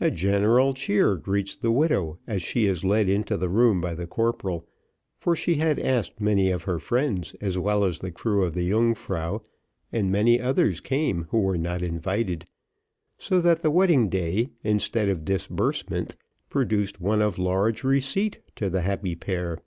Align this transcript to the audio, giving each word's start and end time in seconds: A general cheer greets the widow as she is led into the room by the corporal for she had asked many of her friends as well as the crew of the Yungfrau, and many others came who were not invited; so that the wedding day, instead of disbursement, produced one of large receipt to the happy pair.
A 0.00 0.10
general 0.10 0.72
cheer 0.72 1.16
greets 1.16 1.54
the 1.54 1.70
widow 1.70 2.18
as 2.26 2.40
she 2.40 2.64
is 2.64 2.82
led 2.82 3.10
into 3.10 3.36
the 3.36 3.50
room 3.50 3.78
by 3.82 3.92
the 3.94 4.06
corporal 4.06 4.66
for 5.18 5.36
she 5.36 5.56
had 5.56 5.78
asked 5.78 6.18
many 6.18 6.50
of 6.50 6.62
her 6.62 6.78
friends 6.78 7.34
as 7.42 7.58
well 7.58 7.84
as 7.84 7.98
the 7.98 8.10
crew 8.10 8.42
of 8.42 8.54
the 8.54 8.64
Yungfrau, 8.70 9.42
and 9.92 10.10
many 10.10 10.40
others 10.40 10.80
came 10.80 11.26
who 11.28 11.40
were 11.42 11.58
not 11.58 11.82
invited; 11.82 12.46
so 13.18 13.38
that 13.42 13.58
the 13.60 13.70
wedding 13.70 14.08
day, 14.08 14.48
instead 14.64 15.10
of 15.10 15.26
disbursement, 15.26 16.16
produced 16.48 16.98
one 16.98 17.20
of 17.20 17.38
large 17.38 17.84
receipt 17.84 18.38
to 18.56 18.70
the 18.70 18.80
happy 18.80 19.14
pair. 19.14 19.58